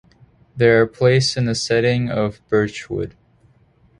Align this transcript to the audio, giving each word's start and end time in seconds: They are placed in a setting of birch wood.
They 0.57 0.67
are 0.69 0.87
placed 0.87 1.37
in 1.37 1.47
a 1.47 1.53
setting 1.53 2.09
of 2.09 2.41
birch 2.49 2.89
wood. 2.89 3.15